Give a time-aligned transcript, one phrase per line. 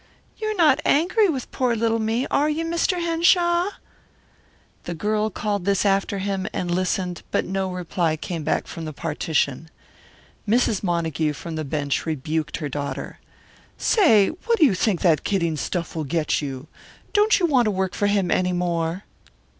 [0.37, 2.99] "You're not angry with poor little me, are you, Mr.
[3.01, 3.69] Henshaw?"
[4.85, 8.83] The girl called this after him and listened, but no reply came from back of
[8.83, 9.69] the partition.
[10.49, 10.81] Mrs.
[10.81, 13.19] Montague, from the bench, rebuked her daughter.
[13.77, 16.65] "Say, what do you think that kidding stuff will get you?
[17.13, 19.03] Don't you want to work for him any more?"